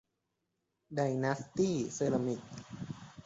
[0.95, 2.41] ไดนาสตี้เซรามิค